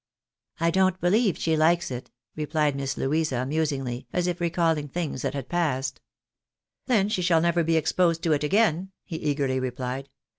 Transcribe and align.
""I 0.59 0.71
don't 0.71 0.99
believe 0.99 1.37
she 1.37 1.55
likes 1.55 1.91
it," 1.91 2.09
replied 2.35 2.75
Miss 2.75 2.97
Louisa, 2.97 3.45
musingly, 3.45 4.07
and 4.11 4.17
as 4.17 4.25
if 4.25 4.41
recalling 4.41 4.87
things 4.87 5.21
that 5.21 5.35
had 5.35 5.47
passed." 5.47 6.01
Then 6.87 7.07
she 7.07 7.21
shall 7.21 7.39
never 7.39 7.63
be 7.63 7.77
exposed 7.77 8.23
to 8.23 8.33
it 8.33 8.43
again," 8.43 8.93
he 9.05 9.17
eagerly 9.17 9.59
rephed. 9.59 10.07